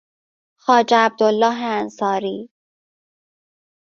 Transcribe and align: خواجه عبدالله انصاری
خواجه 0.61 0.97
عبدالله 0.97 1.63
انصاری 1.79 2.49